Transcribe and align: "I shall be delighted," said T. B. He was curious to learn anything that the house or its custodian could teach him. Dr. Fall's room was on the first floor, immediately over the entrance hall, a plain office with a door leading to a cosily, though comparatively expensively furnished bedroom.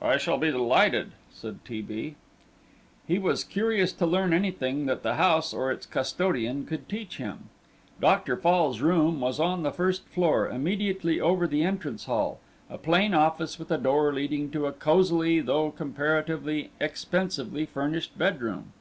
"I 0.00 0.18
shall 0.18 0.38
be 0.38 0.52
delighted," 0.52 1.10
said 1.32 1.58
T. 1.64 1.82
B. 1.82 2.14
He 3.08 3.18
was 3.18 3.42
curious 3.42 3.92
to 3.94 4.06
learn 4.06 4.32
anything 4.32 4.86
that 4.86 5.02
the 5.02 5.14
house 5.14 5.52
or 5.52 5.72
its 5.72 5.84
custodian 5.84 6.64
could 6.64 6.88
teach 6.88 7.16
him. 7.16 7.48
Dr. 8.00 8.36
Fall's 8.36 8.80
room 8.80 9.20
was 9.20 9.40
on 9.40 9.64
the 9.64 9.72
first 9.72 10.04
floor, 10.06 10.48
immediately 10.48 11.20
over 11.20 11.48
the 11.48 11.64
entrance 11.64 12.04
hall, 12.04 12.38
a 12.70 12.78
plain 12.78 13.14
office 13.14 13.58
with 13.58 13.68
a 13.72 13.78
door 13.78 14.12
leading 14.12 14.48
to 14.52 14.66
a 14.66 14.72
cosily, 14.72 15.40
though 15.40 15.72
comparatively 15.72 16.70
expensively 16.80 17.66
furnished 17.66 18.16
bedroom. 18.16 18.72